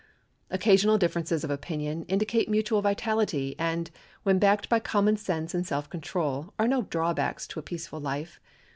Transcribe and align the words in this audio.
Occasional 0.49 0.97
differences 0.97 1.43
of 1.43 1.51
opinion 1.51 2.05
indicate 2.07 2.49
mutual 2.49 2.81
vitality, 2.81 3.53
and, 3.59 3.91
when 4.23 4.39
backed 4.39 4.67
by 4.67 4.79
common 4.79 5.15
sense 5.15 5.53
and 5.53 5.63
self 5.63 5.91
control, 5.91 6.55
are 6.57 6.67
no 6.67 6.81
drawbacks 6.81 7.45
to 7.49 7.59
a 7.59 7.61
peaceful 7.61 7.99
life. 7.99 8.39